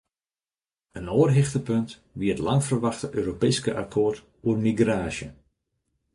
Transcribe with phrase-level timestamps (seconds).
[0.97, 1.89] In oar hichtepunt
[2.19, 5.27] wie it langferwachte Europeeske akkoart oer migraasje.